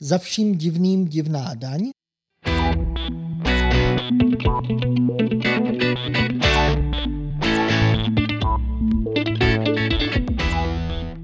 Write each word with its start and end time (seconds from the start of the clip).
Za 0.00 0.18
vším 0.18 0.56
divným 0.56 1.08
divná 1.08 1.54
daň. 1.54 1.90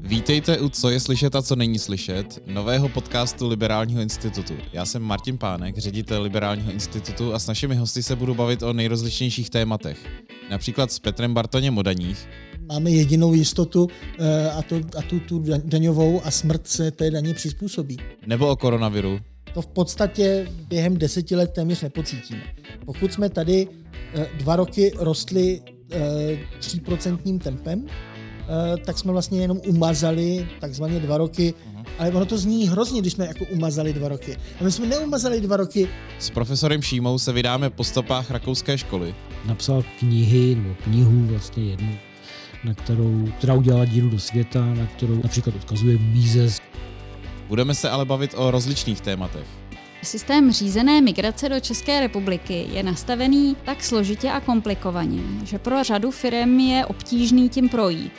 Vítejte 0.00 0.58
u 0.58 0.68
Co 0.68 0.90
je 0.90 1.00
slyšet 1.00 1.34
a 1.34 1.42
co 1.42 1.56
není 1.56 1.78
slyšet, 1.78 2.42
nového 2.46 2.88
podcastu 2.88 3.48
Liberálního 3.48 4.02
institutu. 4.02 4.54
Já 4.72 4.86
jsem 4.86 5.02
Martin 5.02 5.38
Pánek, 5.38 5.78
ředitel 5.78 6.22
Liberálního 6.22 6.72
institutu 6.72 7.34
a 7.34 7.38
s 7.38 7.46
našimi 7.46 7.74
hosty 7.74 8.02
se 8.02 8.16
budu 8.16 8.34
bavit 8.34 8.62
o 8.62 8.72
nejrozličnějších 8.72 9.50
tématech. 9.50 10.22
Například 10.52 10.92
s 10.92 10.98
Petrem 10.98 11.34
Bartoněm 11.34 11.78
o 11.78 11.82
daních. 11.82 12.28
Máme 12.68 12.90
jedinou 12.90 13.34
jistotu 13.34 13.88
eh, 14.18 14.50
a, 14.50 14.62
to, 14.62 14.76
a 14.98 15.02
tu, 15.02 15.20
tu 15.20 15.44
daňovou 15.64 16.20
a 16.24 16.30
smrt 16.30 16.66
se 16.66 16.90
té 16.90 17.10
daně 17.10 17.34
přizpůsobí. 17.34 17.96
Nebo 18.26 18.48
o 18.48 18.56
koronaviru. 18.56 19.20
To 19.54 19.62
v 19.62 19.66
podstatě 19.66 20.48
během 20.68 20.96
deseti 20.96 21.36
let 21.36 21.52
téměř 21.52 21.80
nepocítíme. 21.80 22.42
Pokud 22.86 23.12
jsme 23.12 23.30
tady 23.30 23.68
eh, 24.14 24.26
dva 24.36 24.56
roky 24.56 24.92
rostli 24.98 25.62
3% 26.60 27.38
tempem, 27.38 27.86
Eh, 28.48 28.76
tak 28.76 28.98
jsme 28.98 29.12
vlastně 29.12 29.40
jenom 29.40 29.60
umazali 29.66 30.48
takzvaně 30.60 31.00
dva 31.00 31.18
roky, 31.18 31.54
uh-huh. 31.54 31.84
ale 31.98 32.10
ono 32.10 32.26
to 32.26 32.38
zní 32.38 32.68
hrozně, 32.68 33.00
když 33.00 33.12
jsme 33.12 33.26
jako 33.26 33.44
umazali 33.44 33.92
dva 33.92 34.08
roky. 34.08 34.36
A 34.60 34.64
my 34.64 34.72
jsme 34.72 34.86
neumazali 34.86 35.40
dva 35.40 35.56
roky. 35.56 35.88
S 36.18 36.30
profesorem 36.30 36.82
Šímou 36.82 37.18
se 37.18 37.32
vydáme 37.32 37.70
po 37.70 37.84
stopách 37.84 38.30
rakouské 38.30 38.78
školy. 38.78 39.14
Napsal 39.44 39.84
knihy, 39.98 40.54
nebo 40.54 40.74
knihu 40.84 41.26
vlastně 41.26 41.64
jednu, 41.64 41.98
na 42.64 42.74
kterou, 42.74 43.28
která 43.38 43.54
udělala 43.54 43.84
díru 43.84 44.10
do 44.10 44.18
světa, 44.18 44.64
na 44.74 44.86
kterou 44.86 45.22
například 45.22 45.56
odkazuje 45.56 45.98
Mízes. 45.98 46.60
Budeme 47.48 47.74
se 47.74 47.90
ale 47.90 48.04
bavit 48.04 48.34
o 48.36 48.50
rozličných 48.50 49.00
tématech. 49.00 49.46
Systém 50.02 50.52
řízené 50.52 51.00
migrace 51.00 51.48
do 51.48 51.60
České 51.60 52.00
republiky 52.00 52.66
je 52.72 52.82
nastavený 52.82 53.56
tak 53.64 53.84
složitě 53.84 54.30
a 54.30 54.40
komplikovaně, 54.40 55.22
že 55.44 55.58
pro 55.58 55.84
řadu 55.84 56.10
firm 56.10 56.60
je 56.60 56.86
obtížný 56.86 57.48
tím 57.48 57.68
projít 57.68 58.12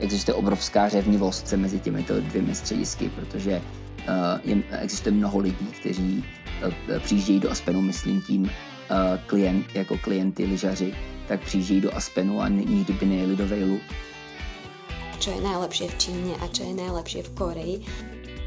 existuje 0.00 0.34
obrovská 0.34 0.88
řevnivost 0.88 1.48
se 1.48 1.56
mezi 1.56 1.80
těmito 1.80 2.20
dvěmi 2.20 2.54
středisky, 2.54 3.08
protože 3.08 3.62
uh, 4.08 4.14
je, 4.44 4.62
existuje 4.80 5.12
mnoho 5.12 5.38
lidí, 5.38 5.66
kteří 5.80 6.24
uh, 6.66 6.98
přijíždějí 6.98 7.40
do 7.40 7.50
Aspenu, 7.50 7.82
myslím 7.82 8.22
tím 8.22 8.50
klient, 9.26 9.66
jako 9.74 9.98
klienty 9.98 10.44
lyžaři, 10.44 10.94
tak 11.28 11.40
přijíždějí 11.40 11.80
do 11.80 11.96
Aspenu 11.96 12.40
a 12.40 12.48
nikdy 12.48 12.92
by 12.92 13.06
nejeli 13.06 13.36
do 13.36 13.46
Vejlu. 13.46 13.80
Čo 15.18 15.30
je 15.30 15.40
nejlepší 15.40 15.88
v 15.88 15.98
Číně 15.98 16.34
a 16.40 16.48
čo 16.48 16.62
je 16.64 16.74
nejlepší 16.74 17.22
v 17.22 17.30
Koreji. 17.30 17.80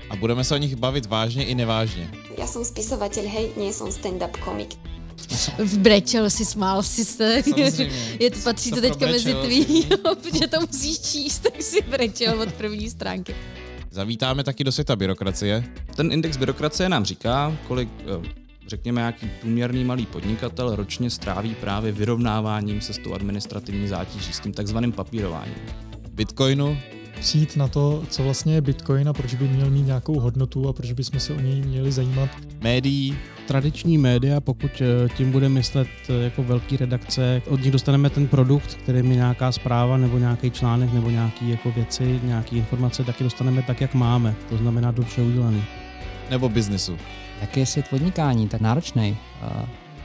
A 0.09 0.15
budeme 0.15 0.43
se 0.43 0.55
o 0.55 0.57
nich 0.57 0.75
bavit 0.75 1.05
vážně 1.05 1.45
i 1.45 1.55
nevážně. 1.55 2.11
Já 2.37 2.47
jsem 2.47 2.65
spisovatel, 2.65 3.23
hej, 3.27 3.49
nie 3.57 3.73
jsem 3.73 3.87
stand-up 3.87 4.39
komik. 4.43 4.75
Brečel 5.77 6.29
si, 6.29 6.45
smál 6.45 6.83
si 6.83 7.05
se. 7.05 7.43
Samozřejmě. 7.43 8.17
Je 8.19 8.31
to, 8.31 8.39
patří 8.39 8.69
to, 8.69 8.75
to 8.75 8.81
teďka 8.81 9.05
mezi 9.05 9.33
tvý, 9.33 9.83
protože 10.01 10.47
to 10.47 10.59
musíš 10.61 10.99
číst, 10.99 11.39
tak 11.39 11.61
si 11.61 11.81
brečel 11.81 12.41
od 12.41 12.53
první 12.53 12.89
stránky. 12.89 13.35
Zavítáme 13.91 14.43
taky 14.43 14.63
do 14.63 14.71
světa 14.71 14.95
byrokracie. 14.95 15.63
Ten 15.95 16.11
index 16.11 16.37
byrokracie 16.37 16.89
nám 16.89 17.05
říká, 17.05 17.57
kolik, 17.67 17.89
eh, 17.99 18.42
řekněme, 18.67 19.01
nějaký 19.01 19.29
průměrný 19.41 19.83
malý 19.83 20.05
podnikatel 20.05 20.75
ročně 20.75 21.09
stráví 21.09 21.55
právě 21.55 21.91
vyrovnáváním 21.91 22.81
se 22.81 22.93
s 22.93 22.97
tou 22.97 23.13
administrativní 23.13 23.87
zátěží, 23.87 24.33
s 24.33 24.39
tím 24.39 24.53
takzvaným 24.53 24.91
papírováním. 24.91 25.55
Bitcoinu 26.13 26.77
přijít 27.19 27.57
na 27.57 27.67
to, 27.67 28.03
co 28.09 28.23
vlastně 28.23 28.53
je 28.53 28.61
Bitcoin 28.61 29.09
a 29.09 29.13
proč 29.13 29.33
by 29.33 29.47
měl 29.47 29.69
mít 29.69 29.85
nějakou 29.85 30.19
hodnotu 30.19 30.67
a 30.69 30.73
proč 30.73 30.91
bychom 30.91 31.19
se 31.19 31.33
o 31.33 31.39
něj 31.39 31.61
měli 31.61 31.91
zajímat. 31.91 32.29
Médií. 32.61 33.17
Tradiční 33.47 33.97
média, 33.97 34.41
pokud 34.41 34.71
eh, 34.81 35.09
tím 35.17 35.31
bude 35.31 35.49
myslet 35.49 35.87
eh, 36.09 36.13
jako 36.13 36.43
velký 36.43 36.77
redakce, 36.77 37.41
od 37.47 37.61
nich 37.63 37.71
dostaneme 37.71 38.09
ten 38.09 38.27
produkt, 38.27 38.73
který 38.73 39.03
mi 39.03 39.15
nějaká 39.15 39.51
zpráva 39.51 39.97
nebo 39.97 40.17
nějaký 40.17 40.51
článek 40.51 40.93
nebo 40.93 41.09
nějaký 41.09 41.49
jako 41.49 41.71
věci, 41.71 42.19
nějaké 42.23 42.55
informace, 42.55 43.03
taky 43.03 43.23
dostaneme 43.23 43.61
tak, 43.61 43.81
jak 43.81 43.93
máme. 43.93 44.35
To 44.49 44.57
znamená 44.57 44.91
dobře 44.91 45.21
udělaný. 45.21 45.63
Nebo 46.29 46.49
biznesu. 46.49 46.97
Jaký 47.41 47.59
je 47.59 47.65
svět 47.65 47.87
podnikání? 47.89 48.47
Tak 48.47 48.61
náročný. 48.61 49.17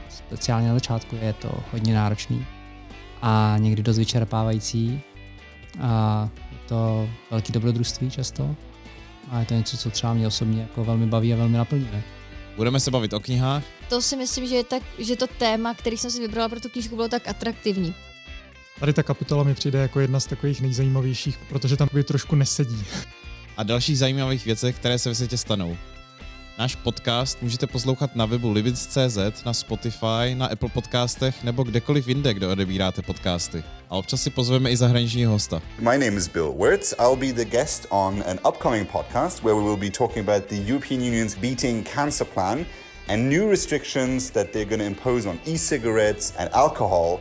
Speciálně 0.08 0.68
na 0.68 0.74
začátku 0.74 1.16
je 1.22 1.32
to 1.32 1.50
hodně 1.72 1.94
náročný 1.94 2.46
a 3.22 3.56
někdy 3.58 3.82
dost 3.82 3.98
vyčerpávající. 3.98 5.00
A 5.80 6.28
to 6.66 7.08
velký 7.30 7.52
dobrodružství 7.52 8.10
často 8.10 8.56
a 9.30 9.40
je 9.40 9.46
to 9.46 9.54
něco, 9.54 9.76
co 9.76 9.90
třeba 9.90 10.14
mě 10.14 10.26
osobně 10.26 10.60
jako 10.62 10.84
velmi 10.84 11.06
baví 11.06 11.32
a 11.32 11.36
velmi 11.36 11.56
naplňuje. 11.56 12.02
Budeme 12.56 12.80
se 12.80 12.90
bavit 12.90 13.12
o 13.12 13.20
knihách. 13.20 13.62
To 13.88 14.02
si 14.02 14.16
myslím, 14.16 14.46
že, 14.46 14.54
je 14.54 14.64
tak, 14.64 14.82
že 14.98 15.16
to 15.16 15.26
téma, 15.26 15.74
který 15.74 15.96
jsem 15.96 16.10
si 16.10 16.20
vybrala 16.20 16.48
pro 16.48 16.60
tu 16.60 16.68
knížku, 16.68 16.96
bylo 16.96 17.08
tak 17.08 17.28
atraktivní. 17.28 17.94
Tady 18.80 18.92
ta 18.92 19.02
kapitola 19.02 19.44
mi 19.44 19.54
přijde 19.54 19.78
jako 19.78 20.00
jedna 20.00 20.20
z 20.20 20.26
takových 20.26 20.60
nejzajímavějších, 20.60 21.38
protože 21.48 21.76
tam 21.76 21.88
by 21.92 22.04
trošku 22.04 22.36
nesedí. 22.36 22.84
A 23.58 23.62
dalších 23.62 23.98
zajímavých 23.98 24.44
věcech, 24.44 24.76
které 24.76 24.98
se 24.98 25.10
v 25.10 25.14
světě 25.14 25.36
stanou. 25.36 25.76
Náš 26.58 26.74
podcast 26.74 27.42
můžete 27.42 27.66
poslouchat 27.66 28.16
na 28.16 28.26
webu 28.26 28.52
livic.cz, 28.52 29.44
na 29.46 29.52
Spotify, 29.52 30.34
na 30.34 30.46
Apple 30.46 30.68
podcastech 30.68 31.44
nebo 31.44 31.62
kdekoliv 31.62 32.08
jinde, 32.08 32.34
kde 32.34 32.46
odebíráte 32.46 33.02
podcasty. 33.02 33.64
A 33.90 33.96
občas 33.96 34.22
si 34.22 34.30
pozveme 34.30 34.70
i 34.70 34.76
zahraničního 34.76 35.32
hosta. 35.32 35.62
My 35.78 35.98
name 35.98 36.16
is 36.16 36.28
Bill 36.28 36.54
Wirtz. 36.58 36.94
I'll 37.00 37.16
be 37.16 37.32
the 37.32 37.50
guest 37.50 37.86
on 37.90 38.24
an 38.26 38.38
upcoming 38.48 38.88
podcast 38.90 39.44
where 39.44 39.60
we 39.60 39.62
will 39.62 39.76
be 39.76 39.90
talking 39.90 40.28
about 40.28 40.48
the 40.48 40.56
European 40.56 41.02
Union's 41.02 41.34
Beating 41.34 41.88
Cancer 41.94 42.26
Plan 42.34 42.66
and 43.08 43.28
new 43.28 43.50
restrictions 43.50 44.30
that 44.30 44.46
they're 44.52 44.68
going 44.68 44.80
to 44.80 44.86
impose 44.86 45.28
on 45.28 45.38
e-cigarettes 45.46 46.32
and 46.38 46.50
alcohol 46.54 47.20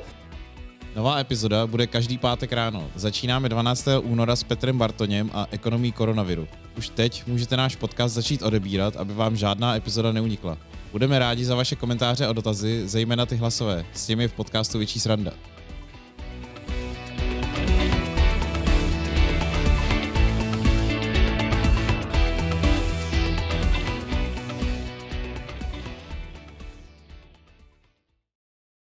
Nová 0.97 1.19
epizoda 1.19 1.67
bude 1.67 1.87
každý 1.87 2.17
pátek 2.17 2.53
ráno. 2.53 2.89
Začínáme 2.95 3.49
12. 3.49 3.87
února 4.01 4.35
s 4.35 4.43
Petrem 4.43 4.77
Bartoněm 4.77 5.31
a 5.33 5.47
ekonomí 5.51 5.91
koronaviru. 5.91 6.47
Už 6.77 6.89
teď 6.89 7.27
můžete 7.27 7.57
náš 7.57 7.75
podcast 7.75 8.15
začít 8.15 8.41
odebírat, 8.41 8.95
aby 8.95 9.13
vám 9.13 9.35
žádná 9.35 9.75
epizoda 9.75 10.11
neunikla. 10.11 10.57
Budeme 10.91 11.19
rádi 11.19 11.45
za 11.45 11.55
vaše 11.55 11.75
komentáře 11.75 12.25
a 12.25 12.33
dotazy, 12.33 12.87
zejména 12.87 13.25
ty 13.25 13.35
hlasové. 13.35 13.85
S 13.93 14.05
těmi 14.05 14.23
je 14.23 14.27
v 14.27 14.33
podcastu 14.33 14.77
větší 14.77 14.99
sranda. 14.99 15.31